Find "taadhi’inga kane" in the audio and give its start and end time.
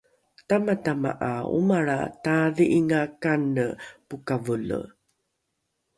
2.23-3.65